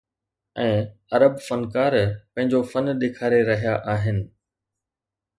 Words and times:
۽ 0.61 0.69
عرب 1.17 1.33
فنڪار 1.47 1.97
پنهنجو 2.33 2.61
فن 2.71 2.89
ڏيکاري 3.03 3.41
رهيا 3.51 3.75
آهن. 3.93 4.17